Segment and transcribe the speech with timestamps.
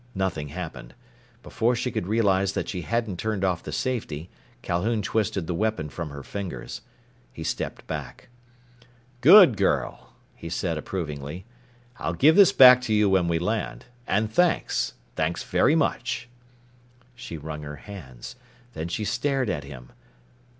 [0.15, 0.95] Nothing happened.
[1.43, 4.31] Before she could realize that she hadn't turned off the safety,
[4.63, 6.81] Calhoun twisted the weapon from her fingers.
[7.31, 8.27] He stepped back.
[9.21, 11.45] "Good girl!" he said approvingly.
[11.97, 13.85] "I'll give this back to you when we land.
[14.07, 14.95] And thanks.
[15.15, 16.27] Thanks very much!"
[17.13, 18.35] She wrung her hands.
[18.73, 19.91] Then she stared at him.